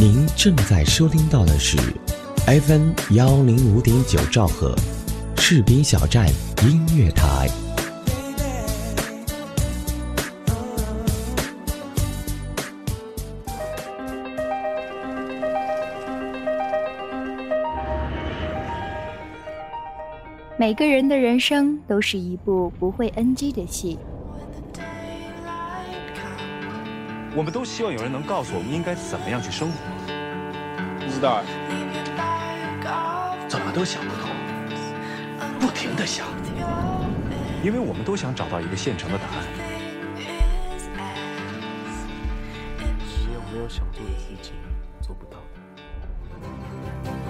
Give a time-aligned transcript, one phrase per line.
[0.00, 1.76] 您正在收听到的是
[2.46, 4.74] FM 幺零五点九兆赫，
[5.36, 6.26] 士兵小站
[6.62, 7.46] 音乐台。
[20.56, 23.98] 每个人的人生都是一部不会 NG 的戏。
[27.36, 29.89] 我们都希望有人能告诉我们应该怎么样去生活。
[31.20, 31.44] 不知道，
[33.46, 34.30] 怎么都想不通，
[35.60, 36.26] 不停的想，
[37.62, 39.44] 因为我们都想找到一个现成的答案。
[42.56, 44.52] 你有没有想做的自己
[45.02, 45.36] 做不到。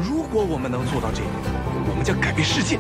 [0.01, 1.35] 如果我们能做到这一点，
[1.89, 2.79] 我们将改变世界。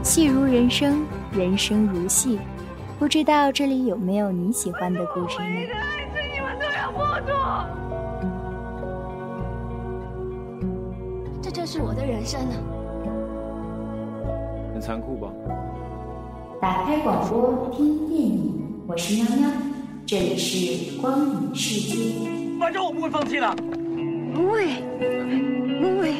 [0.02, 2.40] 戏如人生，人生如戏。
[2.98, 5.97] 不知道这里有没有你喜欢的故事呢？
[6.98, 7.32] 糊涂。
[11.40, 12.56] 这就是我的人生啊！
[14.74, 15.32] 很残酷吧？
[16.60, 19.48] 打开广播听电影，我是喵喵，
[20.04, 22.28] 这里是光影世界。
[22.58, 23.48] 反正我不会放弃的。
[24.34, 24.66] 不会，
[25.80, 26.12] 不会。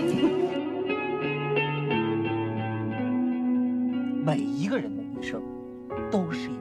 [4.24, 5.42] 每一个人的一生
[6.10, 6.54] 都是一。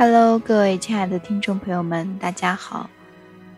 [0.00, 2.88] Hello，各位亲爱的听众朋友们，大家好！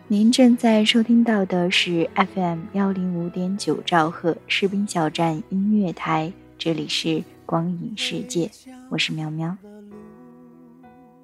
[0.09, 8.51] 您正在收听到的是 FM 幺零五点九兆赫士兵小站音乐台，这里是光影世界，
[8.89, 9.57] 我是喵喵。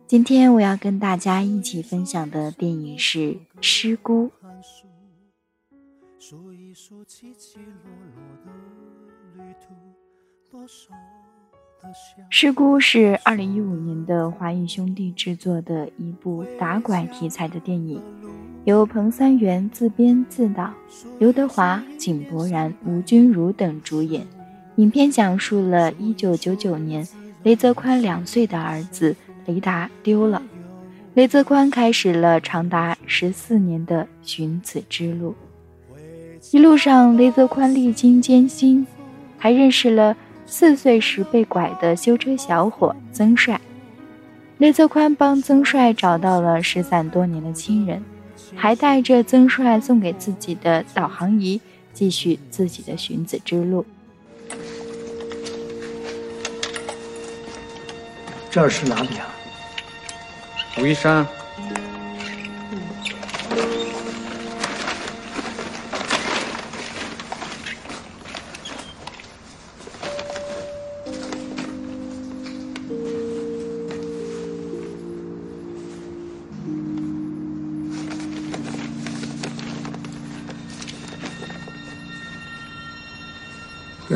[0.07, 3.19] 今天我要跟大家一起分享的电影是
[3.59, 4.27] 《失孤》。
[6.23, 6.53] 《失孤》
[10.65, 10.87] 是
[12.29, 18.01] 失孤》是二零一五年的华谊兄弟制作的一部打拐题材的电影，
[18.65, 20.73] 由彭三元自编自导，
[21.19, 24.25] 刘德华、井柏然、吴君如等主演。
[24.75, 27.07] 影片讲述了一九九九年，
[27.43, 29.15] 雷泽宽两岁的儿子
[29.45, 30.41] 雷达丢了，
[31.13, 35.33] 雷泽宽开始了长达十四年的寻子之路。
[36.51, 38.85] 一路上，雷泽宽历经艰辛，
[39.37, 40.15] 还认识了。
[40.51, 43.61] 四岁时被拐的修车小伙曾帅，
[44.57, 48.03] 雷泽宽帮曾帅找到了失散多年的亲人，
[48.55, 51.61] 还带着曾帅送给自己的导航仪，
[51.93, 53.85] 继续自己的寻子之路。
[58.49, 59.29] 这是哪里啊？
[60.79, 61.25] 武夷山。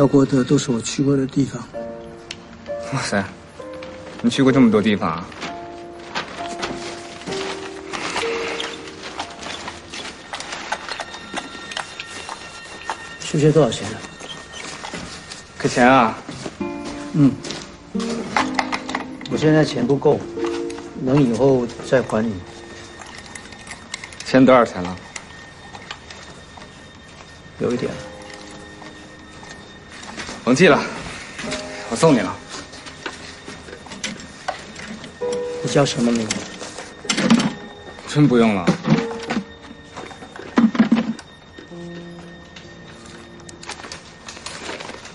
[0.03, 1.63] 辽国的都是我去过的地方。
[2.91, 3.23] 哇塞，
[4.21, 5.25] 你去过这么多地方啊？
[13.21, 13.97] 修车多少钱呢？
[15.57, 16.17] 给钱啊？
[17.13, 17.31] 嗯，
[19.31, 20.19] 我现在钱不够，
[21.01, 22.35] 能以后再还你。
[24.25, 24.97] 欠多少钱了？
[27.59, 27.89] 有一点。
[30.43, 30.77] 甭记了，
[31.89, 32.35] 我送你了。
[35.63, 36.35] 你叫什么名字？
[38.09, 38.65] 真不用了。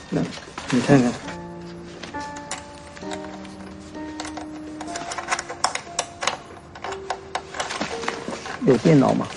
[0.09, 0.22] 那，
[0.71, 1.12] 你看看，
[8.66, 9.28] 有电脑吗？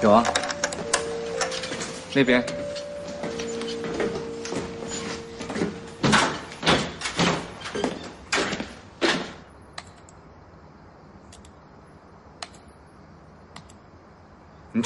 [0.00, 0.24] 有啊。
[2.14, 2.61] 那边。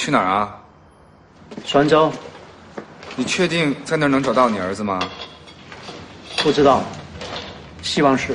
[0.06, 0.56] 去哪儿啊？
[1.64, 2.12] 泉州。
[3.16, 5.00] 你确定在那儿能找到你儿子吗？
[6.44, 6.80] 不知道，
[7.82, 8.32] 希望是。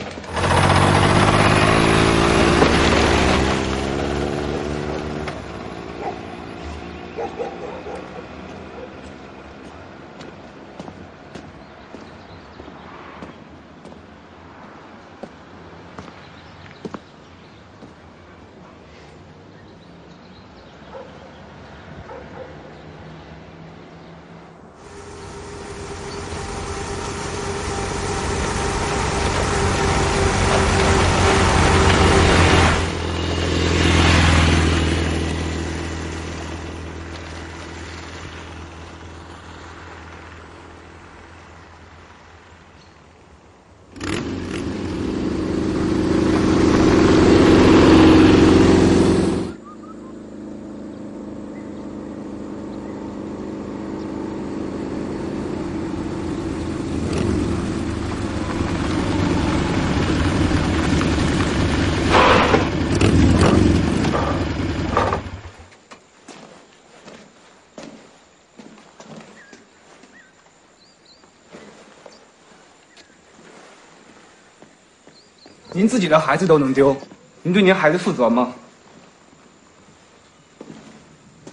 [75.81, 76.95] 您自己的孩子都能丢，
[77.41, 78.53] 您对您孩子负责吗？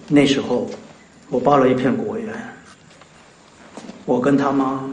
[0.07, 0.69] 那时候，
[1.31, 2.35] 我包了一片果园，
[4.05, 4.87] 我跟他妈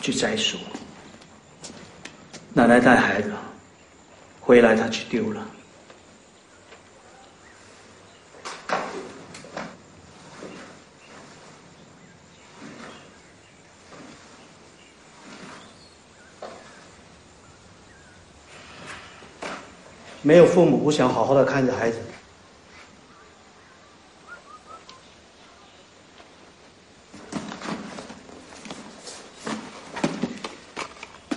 [0.00, 0.58] 去摘树，
[2.52, 3.30] 奶奶带孩子，
[4.40, 5.46] 回来他去丢了。
[20.30, 21.98] 没有父母不想好好的看着孩子。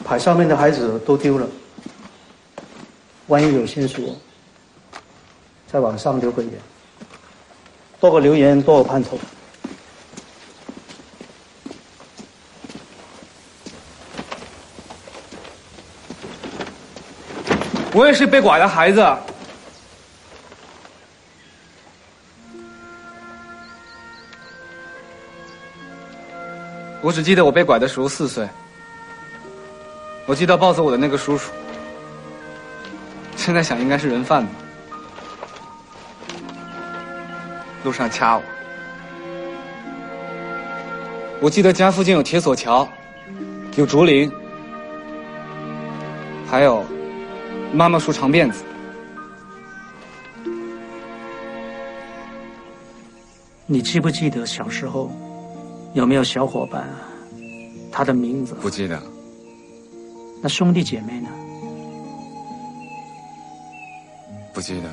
[0.05, 1.47] 牌上面的孩子都丢了，
[3.25, 4.15] 万一有线索，
[5.65, 6.51] 在网上留个言，
[7.99, 9.17] 多个留言多个盼头。
[17.93, 19.05] 我也是被拐的孩子，
[27.01, 28.47] 我只记得我被拐的时候四岁。
[30.25, 31.51] 我记得抱走我的那个叔叔，
[33.35, 34.49] 现在想应该是人贩子，
[37.83, 38.43] 路上掐我。
[41.41, 42.87] 我记得家附近有铁索桥，
[43.75, 44.31] 有竹林，
[47.73, 48.63] 妈妈梳长辫子。
[53.65, 55.11] 你记不记得小时候
[55.93, 56.81] 有没有小伙伴？
[56.81, 57.09] 啊
[57.91, 59.01] 他的名字不记得。
[60.41, 61.29] 那兄弟姐妹呢？
[64.51, 64.89] 不记得。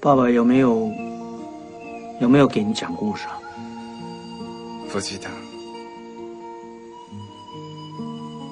[0.00, 0.90] 爸爸有没有
[2.20, 3.26] 有没有给你讲故事？
[4.90, 5.28] 不记得。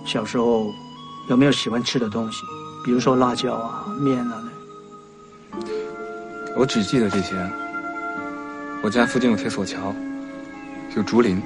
[0.04, 0.70] 小时候
[1.28, 2.42] 有没有喜欢吃的东西？
[2.84, 4.42] 比如说辣椒啊、面啊
[6.56, 7.36] 我只记得这些。
[8.82, 9.94] 我家附近有铁索桥，
[10.96, 11.40] 有竹林。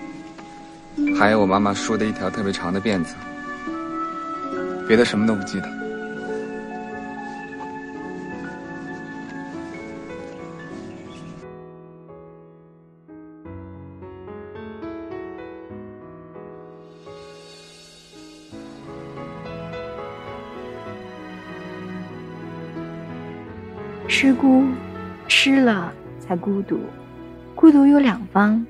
[1.18, 3.14] 还有我妈妈梳的一条特别长的辫子，
[4.88, 5.75] 别的什么都不记得。
[24.18, 24.64] 失孤，
[25.28, 26.80] 失了才孤独，
[27.54, 28.64] 孤独有两方。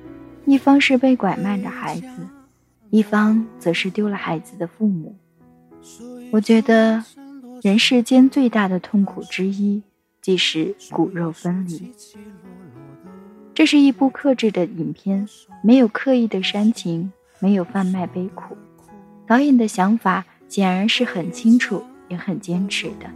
[0.44, 2.09] 一方是被拐卖的孩子，
[2.90, 5.14] 一方则是丢了孩子的父母。
[6.32, 7.04] 我觉得，
[7.62, 9.85] 人世间最大的痛苦之一，
[10.21, 11.92] 即是骨肉分离。
[13.54, 15.28] 这是一部克制的影片，
[15.62, 18.56] 没有刻意的煽情，没有贩卖悲苦。
[19.28, 23.09] 导演的想法显然是很清楚，也很坚持的。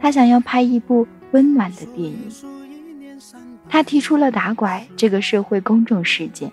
[0.00, 2.18] 他想要拍一部温暖的电影。
[3.68, 6.50] 他提出了打拐这个社会公众事件，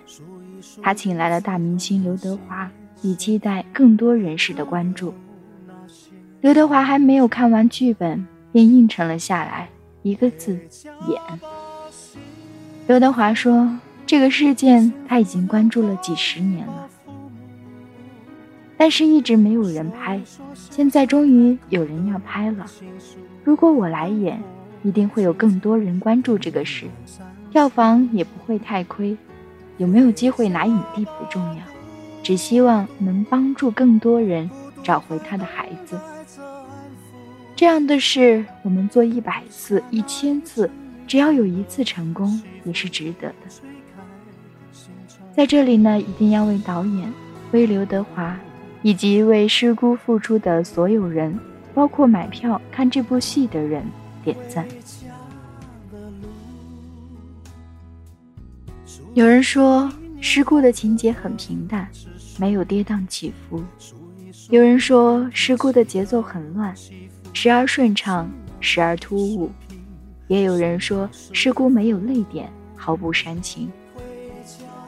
[0.82, 5.14] 他请来了大明星刘德华，以期待更多人士的关注。
[6.42, 9.68] 刘德华还没有看完剧本，便应承了下来，
[10.02, 10.58] 一个字：
[11.08, 11.20] 演。
[12.86, 16.88] 刘德华说：“这个事件他已经关注了几十年了，
[18.76, 20.20] 但是一直没有人拍，
[20.54, 22.66] 现在终于有人要拍了。
[23.42, 24.38] 如果我来演。”
[24.86, 26.86] 一定会有更多人关注这个事，
[27.50, 29.16] 票房也不会太亏。
[29.78, 31.62] 有没有机会拿影帝不重要，
[32.22, 34.48] 只希望能帮助更多人
[34.84, 35.98] 找回他的孩子。
[37.56, 40.70] 这样的事，我们做一百次、一千次，
[41.04, 43.34] 只要有一次成功，也是值得的。
[45.34, 47.12] 在这里呢，一定要为导演、
[47.50, 48.38] 为刘德华
[48.82, 51.36] 以及为失孤付出的所有人，
[51.74, 53.84] 包括买票看这部戏的人。
[54.26, 54.66] 点赞。
[59.14, 59.88] 有人说，
[60.20, 61.88] 失故的情节很平淡，
[62.36, 63.60] 没有跌宕起伏；
[64.50, 66.74] 有人说，失故的节奏很乱，
[67.32, 68.28] 时而顺畅，
[68.58, 69.48] 时而突兀；
[70.26, 73.70] 也有人说，失故没有泪点，毫不煽情。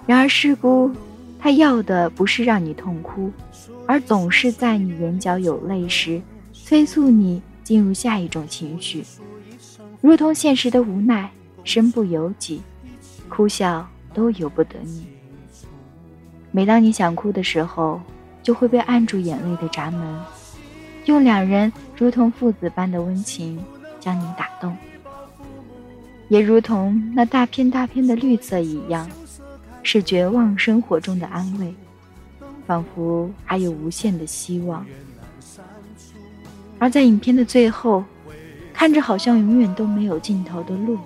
[0.04, 0.90] 然而，失故
[1.38, 3.30] 他要的不是让你痛哭，
[3.86, 6.20] 而总是在你眼角有泪时，
[6.52, 9.04] 催促你进入下一种情绪。
[10.00, 11.30] 如同现实的无奈，
[11.64, 12.62] 身不由己，
[13.28, 15.06] 哭笑都由不得你。
[16.50, 18.00] 每当你想哭的时候，
[18.42, 20.20] 就会被按住眼泪的闸门，
[21.06, 23.62] 用两人如同父子般的温情
[23.98, 24.76] 将你打动，
[26.28, 29.10] 也如同那大片大片的绿色一样，
[29.82, 31.74] 是绝望生活中的安慰，
[32.66, 34.86] 仿佛还有无限的希望。
[36.78, 38.04] 而在影片的最后，
[38.78, 40.96] 看着好像永远都没有尽头的路，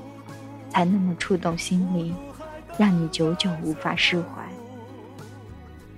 [0.68, 2.14] 才那么触动心灵，
[2.76, 4.46] 让你久久无法释怀。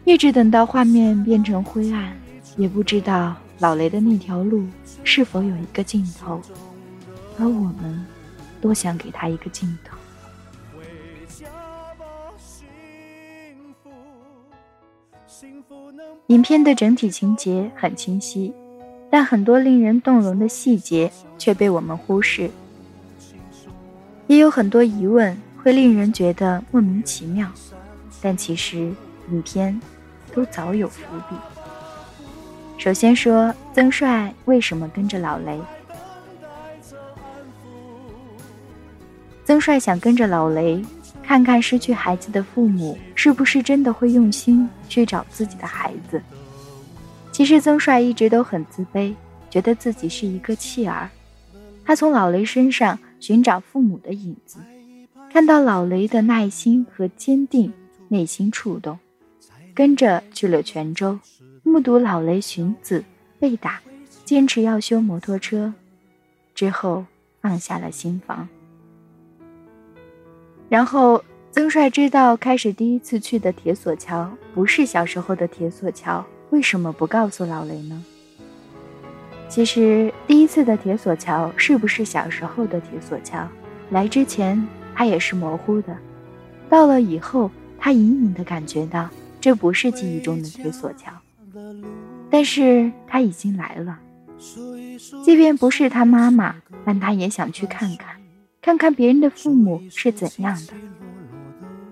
[0.04, 2.16] 一直等到画面变成灰暗，
[2.56, 4.64] 也不知道老雷的那条路
[5.02, 6.40] 是否有一个尽头，
[7.40, 7.50] 而我
[7.82, 8.06] 们
[8.60, 9.96] 多想给他一个尽头。
[16.28, 18.54] 影片的整体情节很清晰，
[19.14, 22.50] 但很多令人动容的细节却被我们忽视，
[24.26, 27.48] 也有很多疑问会令人觉得莫名其妙，
[28.20, 28.92] 但其实
[29.30, 29.80] 影片
[30.34, 31.36] 都早有伏笔。
[32.76, 35.60] 首先说曾帅为什么跟着老雷，
[39.44, 40.84] 曾帅想跟着老雷。
[41.22, 46.20] 看看失去孩子的父母是不是真的会用心去找自己的孩子。
[47.34, 49.12] 其实曾帅一直都很自卑，
[49.50, 51.10] 觉得自己是一个弃儿。
[51.84, 54.60] 他从老雷身上寻找父母的影子，
[55.32, 57.72] 看到老雷的耐心和坚定，
[58.06, 59.00] 内心触动，
[59.74, 61.18] 跟着去了泉州，
[61.64, 63.04] 目睹老雷寻子
[63.40, 63.80] 被打，
[64.24, 65.74] 坚持要修摩托车，
[66.54, 67.04] 之后
[67.40, 68.48] 放下了心房。
[70.68, 76.24] 然后，曾帅知道开始第一次去的铁索桥不是小时候的铁索桥，
[76.54, 78.00] 为什么不告诉老雷呢？
[79.48, 83.44] 其实，第一次的铁索桥是不是小时候的铁索桥，
[83.90, 85.96] 来之前他也是模糊的，
[86.68, 91.10] 到了以后，他隐隐的感觉到这不是记忆中的铁索桥，
[92.30, 93.98] 但是他已经来了，
[95.24, 98.14] 即便不是他妈妈，但他也想去看看。
[98.62, 100.72] 看看别人的父母是怎样的，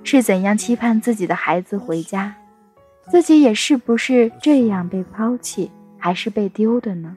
[0.04, 2.36] 是怎样期盼自己的孩子回家，
[3.10, 7.16] 自己也是不是这样被抛弃，还是被丢的呢？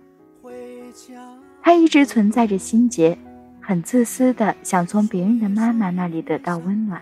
[1.62, 3.18] 他一直存在着心结，
[3.62, 7.02] 很自私的想从别人的妈妈那里得到温暖，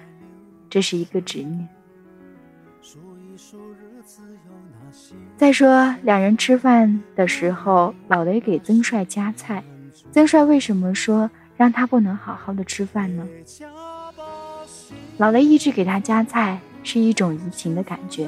[0.69, 1.67] 这是一个执念。
[5.35, 9.63] 再说两人吃饭的时候，老雷给曾帅夹菜，
[10.11, 11.29] 曾帅为什么说？
[11.55, 13.27] 让他不能好好的吃饭呢。
[15.17, 18.27] 老雷一直给他夹菜，是一种移情的感觉，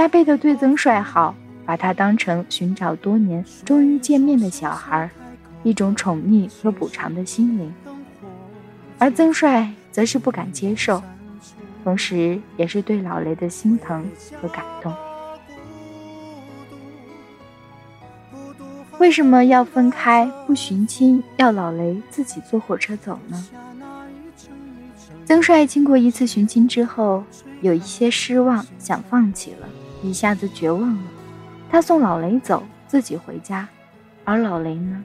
[0.00, 1.34] 加倍的对曾帅好，
[1.66, 5.10] 把他当成寻找多年终于见面的小孩，
[5.62, 7.70] 一种宠溺和补偿的心灵。
[8.98, 11.02] 而曾帅则是不敢接受，
[11.84, 14.02] 同时也是对老雷的心疼
[14.40, 14.90] 和感动。
[18.98, 23.46] 为什么要分开不寻亲，要老雷自己坐火车走呢？
[25.26, 27.22] 曾帅经过一次寻亲之后，
[27.60, 29.68] 有一些失望，想放弃了，
[30.02, 31.02] 一下子绝望了。
[31.70, 33.68] 他送老雷走，自己回家。
[34.24, 35.02] 而老雷呢，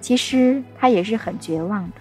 [0.00, 1.96] 其实他也是很绝望的，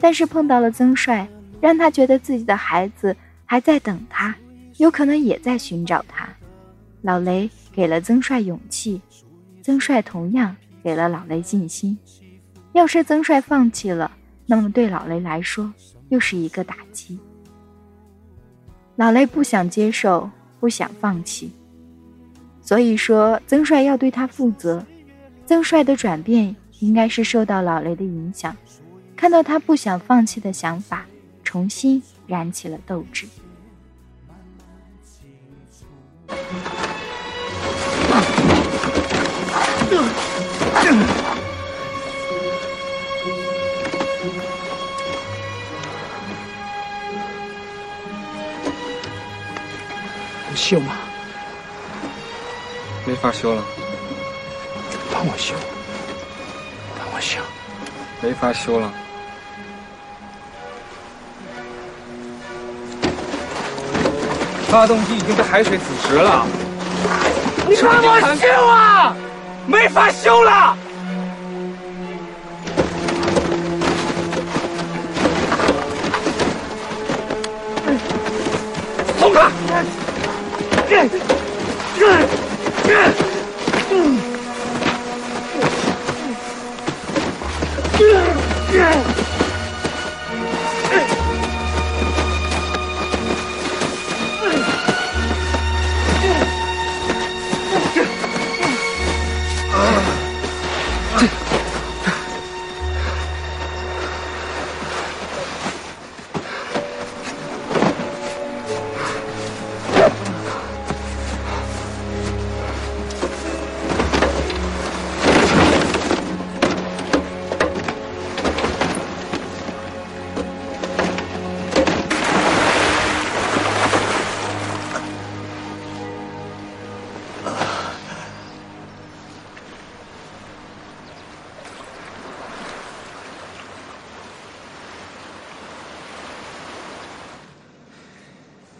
[0.00, 1.28] 但是碰到了曾帅，
[1.60, 3.14] 让他觉得自己的孩子
[3.44, 4.34] 还在等他，
[4.76, 6.28] 有可能也在寻找他。
[7.02, 9.00] 老雷给了曾帅勇气。
[9.62, 11.98] 曾帅同样给了老雷信心。
[12.72, 14.10] 要是曾帅放弃了，
[14.46, 15.70] 那么对老雷来说
[16.08, 17.18] 又是一个打击。
[18.96, 21.50] 老雷不想接受，不想放弃，
[22.60, 24.84] 所以说曾帅要对他负责。
[25.46, 28.56] 曾帅的转变应该是受到老雷的影响，
[29.16, 31.06] 看到他不想放弃的想法，
[31.42, 33.26] 重新燃起了斗志。
[50.54, 50.94] 修吗？
[53.06, 53.62] 没法修了。
[55.12, 55.54] 帮我修，
[56.98, 57.40] 帮我修。
[58.20, 58.92] 没法修了。
[64.68, 66.46] 发动机已经被海水腐蚀了。
[67.66, 69.16] 你帮我修啊！
[69.66, 70.76] 没法修了。
[81.06, 81.27] 这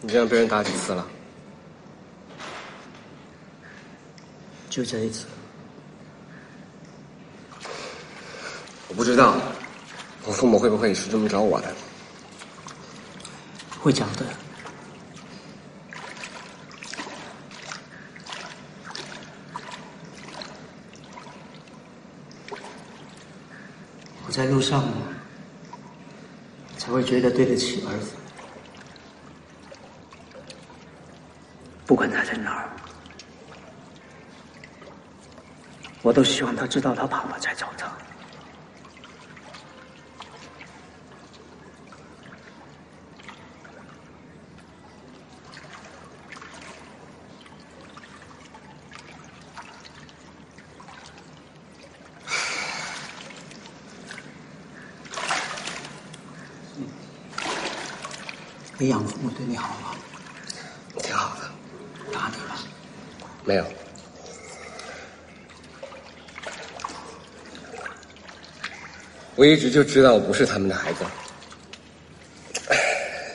[0.09, 1.07] 你这样被人打几次了？
[4.71, 5.27] 就这一次。
[8.89, 9.37] 我不知道，
[10.25, 11.75] 我父母会不会也是这么找我的？
[13.79, 14.25] 会讲的。
[24.27, 24.91] 我在路上，
[26.79, 28.13] 才会觉得对得起儿子。
[31.85, 32.69] 不管他在哪儿，
[36.09, 37.87] 我都希望他知道他爸爸在找他。
[58.79, 59.95] 你养父母对你好吗？
[61.03, 61.51] 挺好的。
[62.11, 62.57] 打你了？
[63.45, 63.88] 没有。
[69.39, 71.05] 我一直就知道我不是他们的孩子，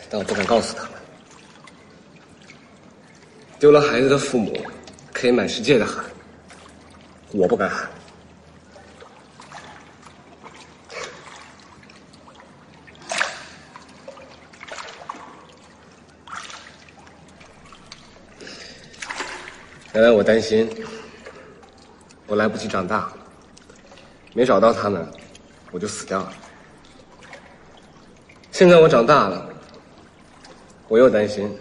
[0.09, 0.91] 但我不敢告诉他们。
[3.57, 4.53] 丢了孩子的父母
[5.13, 6.03] 可以满世界的喊，
[7.31, 7.89] 我不敢喊。
[19.93, 20.69] 原来我担心，
[22.27, 23.09] 我来不及长大，
[24.33, 25.07] 没找到他们，
[25.73, 26.33] 我就死掉了。
[28.51, 29.49] 现在我长大了，
[30.87, 31.51] 我又担心，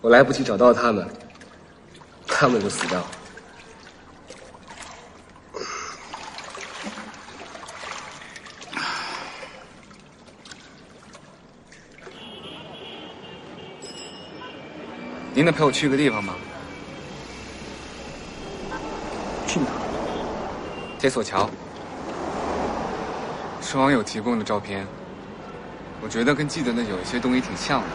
[0.00, 1.06] 我来不及找到他们，
[2.26, 3.06] 他们就死掉了。
[15.34, 16.34] 您能陪我去个地方吗？
[19.46, 19.66] 去哪？
[20.98, 21.48] 铁索桥，
[23.70, 24.84] 是网友提供的照片。
[26.02, 27.86] 我觉得跟记得的有一些东西挺像的，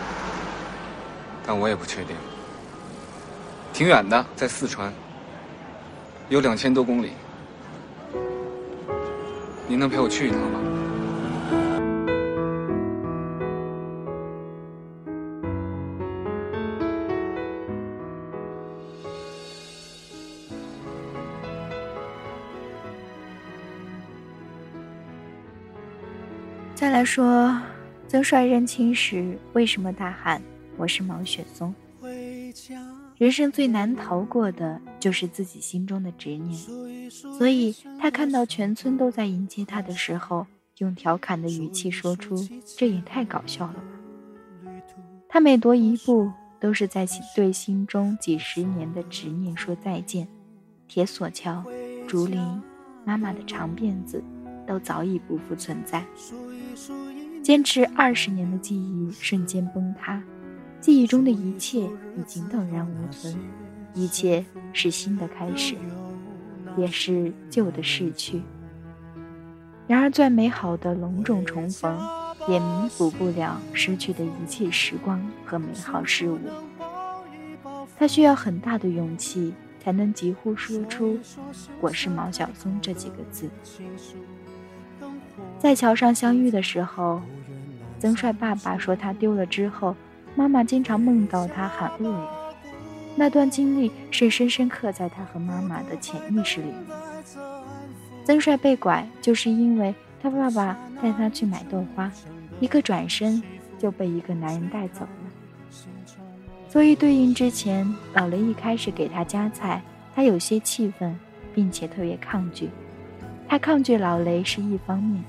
[1.46, 2.16] 但我也不确定。
[3.74, 4.94] 挺远的，在四川，
[6.30, 7.12] 有两千多公里。
[9.68, 10.75] 您能陪我去一趟吗？
[27.06, 27.62] 说，
[28.08, 30.42] 曾帅认亲时为什么大喊
[30.76, 31.74] “我是毛雪松”？
[33.18, 36.60] 人生最难逃过的就是自己心中的执念，
[37.38, 40.48] 所以他看到全村都在迎接他的时候，
[40.80, 42.36] 用调侃的语气说出
[42.76, 44.72] ：“这也太搞笑了吧！”
[45.30, 50.28] 他每踱一步，都是在对心中几十年的执念说再见。
[50.88, 51.64] 铁索桥、
[52.08, 52.40] 竹林、
[53.06, 54.24] 妈妈的长辫子，
[54.68, 56.06] 都早已不复存在。
[57.42, 60.22] 坚持二十年的记忆瞬间崩塌，
[60.82, 61.80] 记忆中的一切
[62.18, 63.38] 已经荡然无存，
[63.94, 65.76] 一切是新的开始，
[66.76, 68.42] 也是旧的逝去。
[69.88, 71.96] 然而，最美好的隆重重逢，
[72.48, 76.40] 也弥补不了失去的一切时光和美好事物。
[77.98, 81.20] 他需要很大的勇气，才能几乎说出
[81.80, 83.48] “我是毛晓松”这几个字。
[85.66, 87.20] 在桥上相遇的时候，
[87.98, 89.96] 曾帅爸爸说他丢了之后，
[90.36, 92.28] 妈妈经常梦到他喊恶人。
[93.16, 96.68] 那段经历是深深刻在他和妈妈的潜意识里。
[98.26, 102.12] 曾帅被拐，就是因为他爸爸带他去买豆花，
[102.60, 103.42] 一个转身
[103.80, 105.68] 就被一个男人带走了。
[106.70, 109.82] 所以对应之前，老雷一开始给他夹菜，
[110.14, 111.20] 他有些气愤，
[111.56, 112.70] 并且特别抗拒。
[113.48, 115.24] 他抗拒老雷是一方面，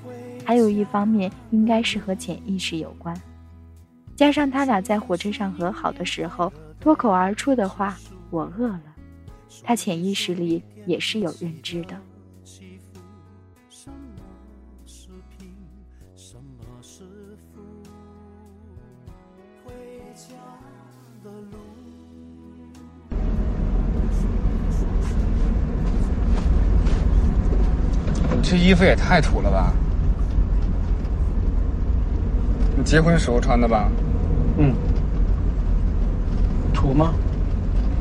[0.47, 3.13] 还有一方面应该是和潜意识有关。
[4.15, 7.97] 加上他俩在火车上和好的时候脱口而出的话
[8.31, 8.81] “我饿了”，
[9.61, 11.99] 他潜意识里也是有认知的。
[28.41, 29.86] 这衣服也太土了吧！
[32.87, 33.91] 结婚时候穿的吧？
[34.57, 34.73] 嗯。
[36.73, 37.13] 土吗？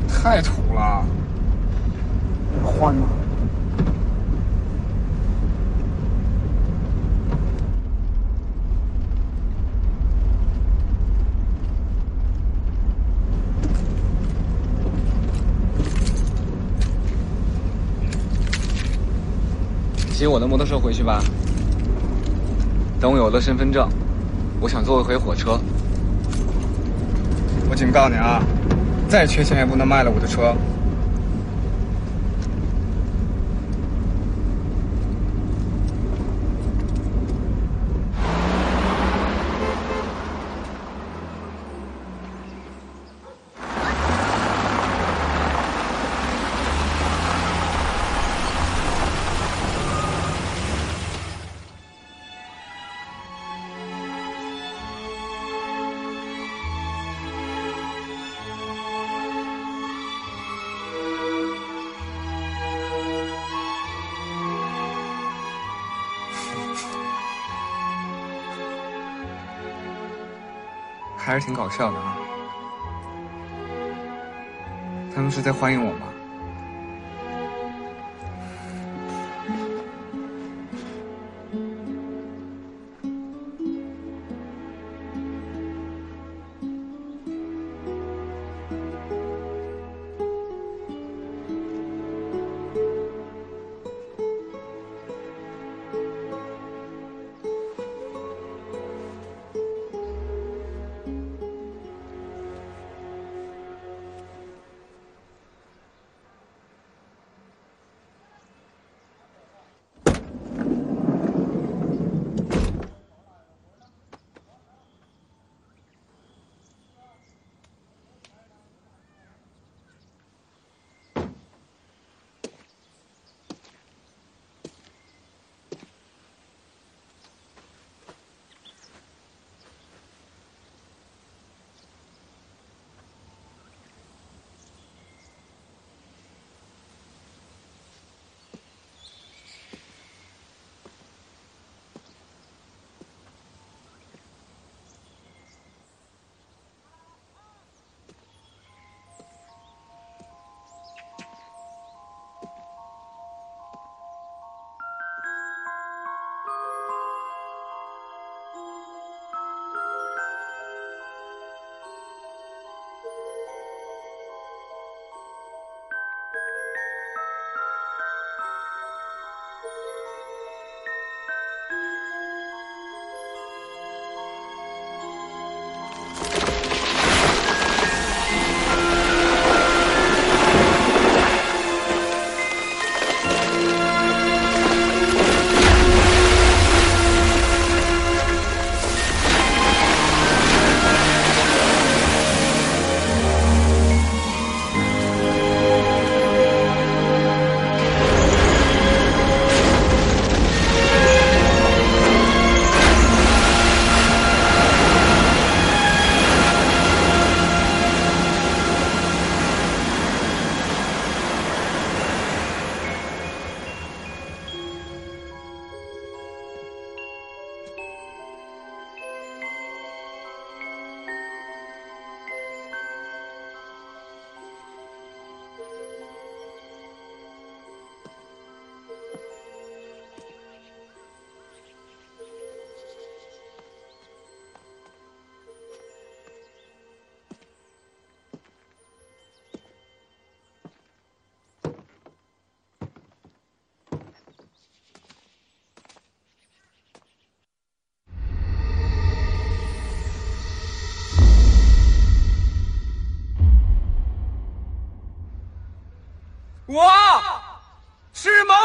[0.09, 1.05] 太土了。
[2.62, 3.09] 换吗？
[20.12, 21.20] 骑我的摩托车回去吧。
[23.01, 23.88] 等我有了身份证。
[24.66, 25.61] 我想坐一回火车。
[27.70, 28.42] 我警告你啊，
[29.09, 30.52] 再缺钱也不能卖了我的车。
[71.26, 72.16] 还是挺搞笑的啊！
[75.12, 76.06] 他们是在欢迎我吗？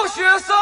[0.01, 0.55] 大学生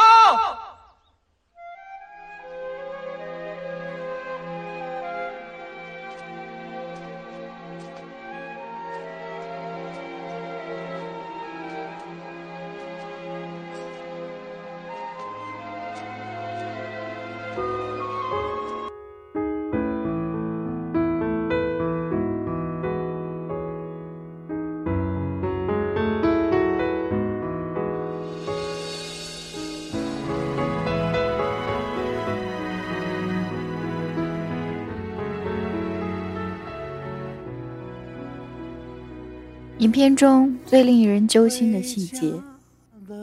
[39.80, 42.34] 影片中最令人揪心的细节，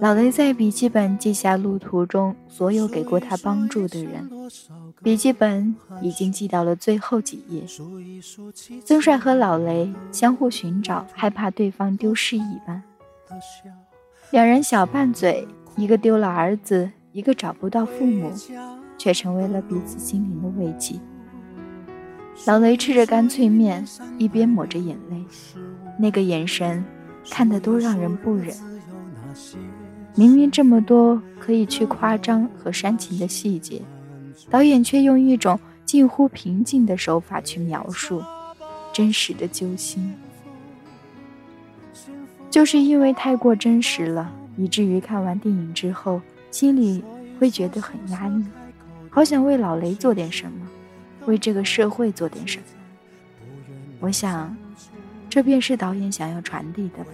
[0.02, 4.28] 老雷在笔记本记下路途中所有给过他帮助的人。
[5.04, 7.64] 笔记本已经记到了最后几页。
[8.84, 12.82] 曾帅和老雷相互寻找，害怕对方丢失一般。
[14.32, 16.90] 两人小拌嘴，一个丢了儿子。
[17.14, 18.32] 一个找不到父母，
[18.96, 20.96] 却成为了彼此心灵的慰藉。
[22.46, 23.84] 老雷吃着干脆面，
[24.20, 25.24] 一边抹着眼泪，
[25.98, 26.84] 那个眼神
[27.30, 28.56] 看得都让人不忍。
[30.16, 33.82] 明明这么多可以去夸张和煽情的细节，
[34.50, 38.24] 导演却用一种近乎平静的手法去描述
[38.92, 40.14] 真实的揪心。
[42.50, 47.04] 就是因为太过真实了，以至于看完电影之后，心里
[47.40, 48.44] 会觉得很压抑，
[49.12, 50.68] 好想为老雷做点什么，
[51.28, 52.64] 为这个社会做点什么。
[54.00, 54.56] 我想，
[55.30, 57.12] 这便是导演想要传递的吧。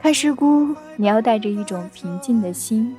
[0.00, 2.94] 看师姑，你要带着一种平静的心；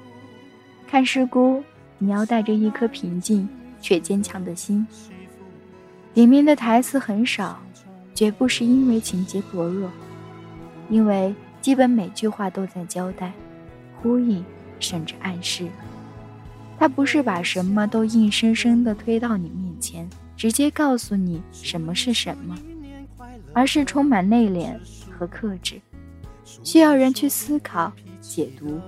[0.88, 1.64] 看师姑，
[1.98, 3.48] 你要带着一颗平静
[3.82, 4.86] 却坚强的心。
[6.14, 7.60] 里面的台词很少。
[8.16, 9.92] 绝不是因为情节薄弱，
[10.90, 13.34] 因为基本每句话都在交代、
[14.02, 14.42] 呼应，
[14.80, 15.68] 甚至暗示。
[16.80, 22.58] 他不是把什么都硬生生的推到你面前，直接告诉你什么是什么，
[23.54, 24.76] 而是充满内敛
[25.12, 25.82] 和克制，
[26.64, 28.80] 需要人去思考、解读。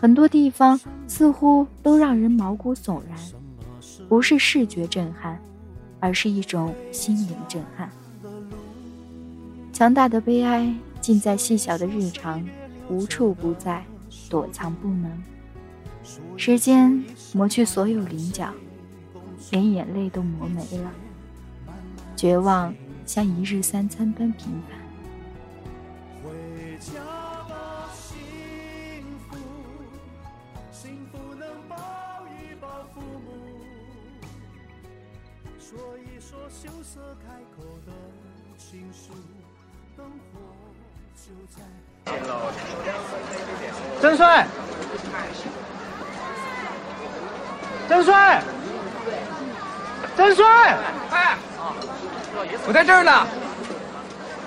[0.00, 3.18] 很多地方似乎都让人毛骨悚然，
[4.08, 5.40] 不是视觉震撼，
[5.98, 7.90] 而是一种心灵震撼。
[9.72, 12.44] 强大的悲哀尽在细小的日常，
[12.88, 13.84] 无处不在，
[14.30, 15.10] 躲藏不能。
[16.36, 18.52] 时间磨去所有棱角，
[19.50, 20.90] 连眼泪都磨没了。
[22.16, 22.74] 绝望
[23.06, 24.78] 像一日三餐般平凡。
[35.58, 37.92] 说一说羞涩开口的
[38.56, 39.12] 情书。
[44.00, 44.46] 真帅！
[47.88, 48.42] 真帅！
[50.18, 50.76] 真帅！
[51.12, 51.36] 哎，
[52.66, 53.24] 我在这儿呢。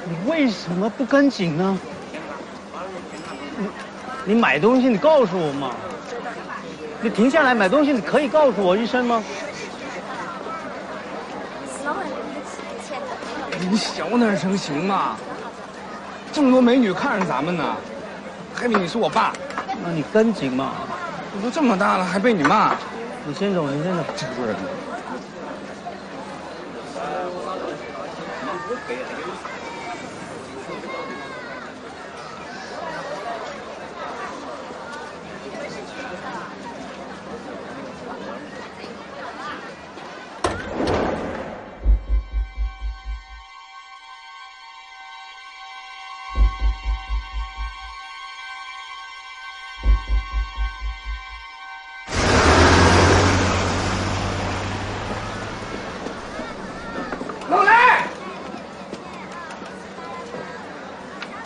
[0.03, 1.77] 你为什么不跟紧呢？
[3.57, 3.67] 你
[4.25, 5.71] 你买东西，你告诉我嘛。
[6.99, 9.23] 你停下来买东西，你可以告诉我一声吗？
[13.69, 15.15] 你小点声行吗？
[16.33, 17.63] 这么多美女看着咱们呢，
[18.53, 19.31] 还以为你是我爸。
[19.85, 20.73] 那你跟紧嘛！
[21.33, 22.75] 我都这么大了，还被你骂。
[23.25, 24.03] 你先走，你先走。
[24.17, 24.53] 这不是。
[28.91, 29.50] Bay, I think it was.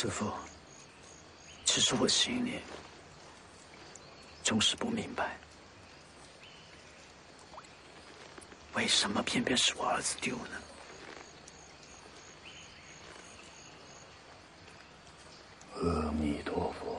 [0.00, 0.32] 师父，
[1.64, 2.60] 其实我心里
[4.44, 5.36] 总是不明白，
[8.74, 10.62] 为什么偏偏是我儿子丢呢？
[15.82, 16.97] 阿弥陀佛。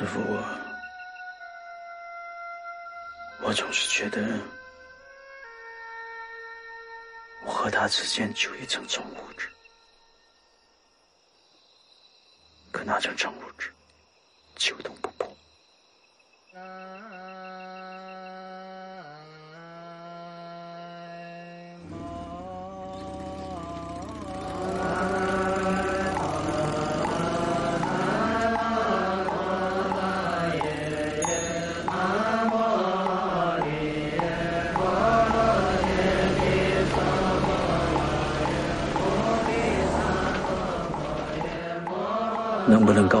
[0.00, 0.42] 师傅，我
[3.42, 4.40] 我总是觉得
[7.44, 9.46] 我和他之间就一层窗户纸，
[12.72, 13.49] 可那层窗户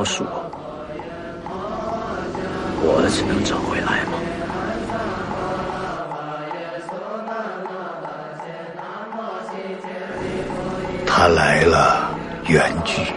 [0.00, 0.32] 告诉我，
[2.80, 4.16] 我儿子能找回来吗？
[11.06, 12.08] 他来了，
[12.46, 13.12] 缘聚；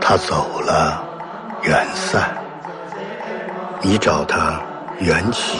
[0.00, 1.04] 他走了，
[1.62, 2.36] 缘散。
[3.80, 4.60] 你找他，
[4.98, 5.56] 缘起；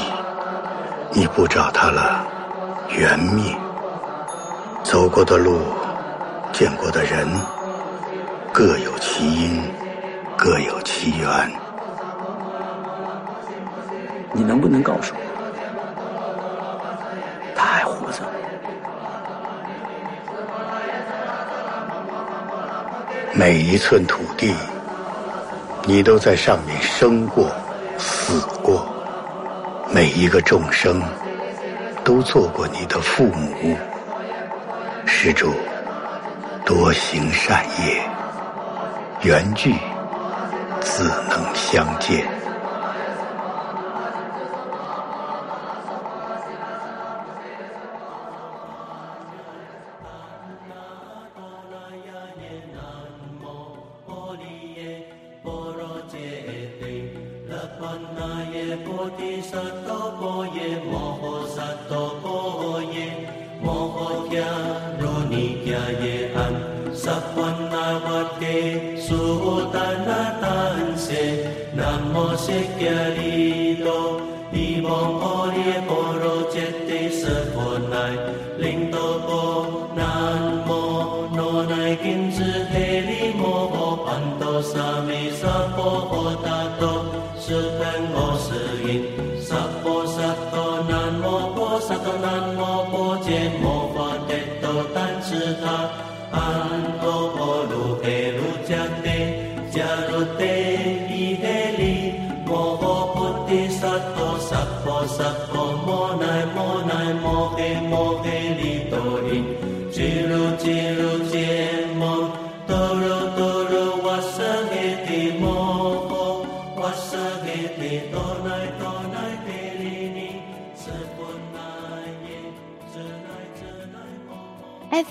[1.12, 2.26] 你不找他了，
[2.88, 3.56] 缘灭。
[4.82, 5.60] 走过的路，
[6.52, 7.28] 见过的人。
[8.52, 9.62] 各有其因，
[10.42, 11.28] 各有其缘。
[14.32, 15.20] 你能不能告诉我，
[17.54, 18.22] 他还活着？
[23.34, 24.54] 每一寸土地，
[25.84, 27.50] 你都在上面生过、
[27.98, 28.80] 死过；
[29.92, 31.02] 每一个众生，
[32.02, 33.76] 都做过你的父母。
[35.04, 35.52] 施主，
[36.64, 38.00] 多行善业。
[39.20, 39.74] 缘聚，
[41.00, 42.40] 自能相见。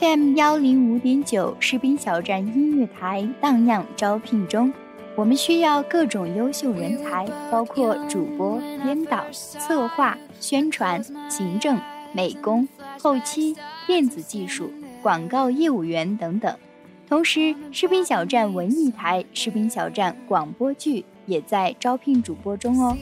[0.09, 4.73] M 幺零五点九士兵小站音乐台荡漾招聘中，
[5.13, 10.99] 我们需要各种优秀人才，包括主播、编导、策划、宣传、
[11.29, 11.79] 行政、
[12.11, 12.67] 美工、
[12.99, 13.55] 后期、
[13.85, 16.57] 电子技术、广告业务员等等。
[17.07, 22.97] 同时，士兵小站文艺台、士兵小站广播剧也在招聘主播中哦。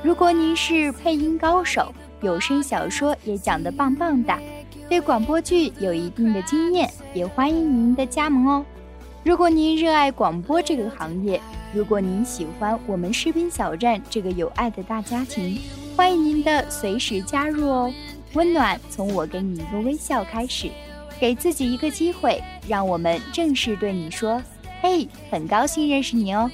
[0.00, 4.32] 如果您是配音高手，有声小说也讲得棒棒的。
[4.92, 8.66] 对广播剧有一定的经验，也欢迎您的加盟哦。
[9.24, 11.40] 如果您热爱广播这个行业，
[11.72, 15.58] 如果您喜欢我们士兵小站这个有爱的大家庭，
[15.96, 17.90] 欢迎您的随时加入哦。
[18.34, 20.68] 温暖从我给你一个微笑开始，
[21.18, 22.38] 给自己一个机会，
[22.68, 24.42] 让我们正式对你说
[24.82, 26.50] ：“嘿，很高兴认识你哦。”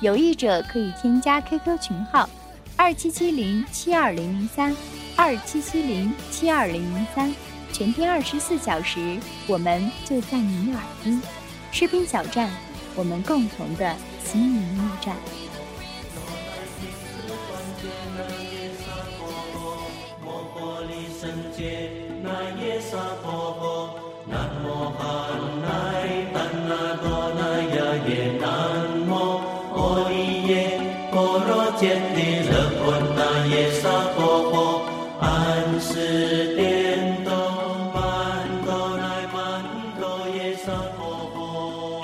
[0.00, 2.30] 有意者可以添加 QQ 群号：
[2.76, 4.76] 二七七零七二零零三，
[5.16, 7.34] 二七七零七二零零三。
[7.72, 11.20] 全天二十四小时，我们就在您的耳边。
[11.72, 12.50] 士兵小站，
[12.94, 15.16] 我们共同的心灵驿站。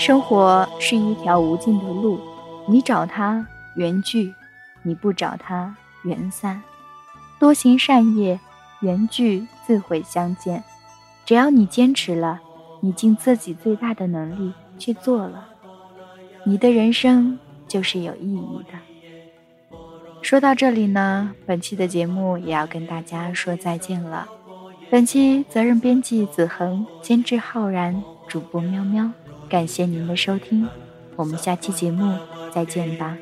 [0.06, 2.20] 生活是一条无尽的路，
[2.68, 3.44] 你找它
[3.74, 4.32] 缘聚，
[4.84, 6.62] 你不找它缘散。
[7.40, 8.38] 多行善业，
[8.78, 10.62] 缘聚自会相见。
[11.24, 12.40] 只要你坚持了，
[12.80, 15.48] 你尽自己最大的能力去做了，
[16.44, 17.36] 你的人生
[17.66, 19.76] 就是有意义的。
[20.22, 24.28] 说到这里呢，本期的节目也要跟大家说再见了。
[24.88, 29.10] 本期责任编辑子恒，监制浩然，主播喵喵。
[29.48, 30.68] 感谢您的收听，
[31.16, 32.18] 我们下期节目。
[32.56, 33.18] 再见吧。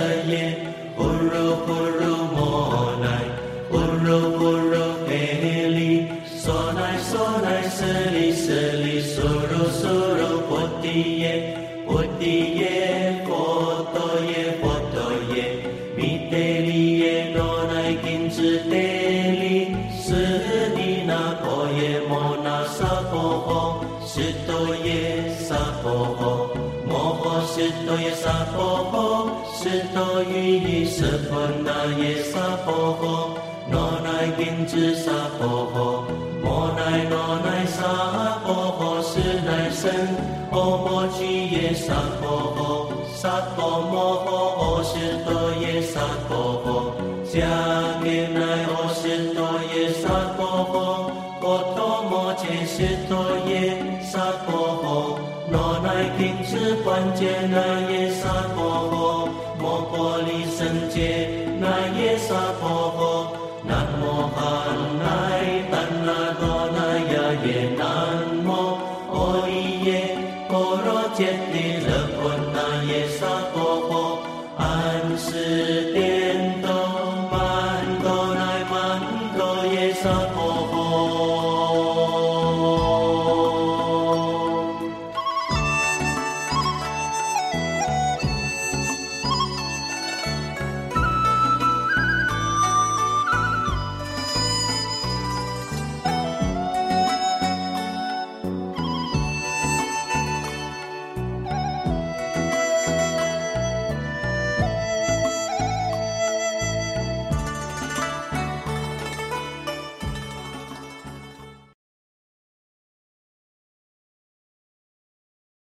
[34.67, 36.03] 智萨婆诃，
[36.43, 37.81] 摩乃那乃萨
[38.43, 38.47] 婆
[38.77, 39.89] 诃，是乃僧，
[40.51, 42.59] 阿摩居耶萨婆诃，
[43.15, 43.95] 萨婆摩
[44.25, 44.27] 诃，
[44.59, 44.93] 阿是
[45.23, 45.27] 陀
[45.61, 46.67] 耶萨婆诃，
[47.31, 48.39] 迦给乃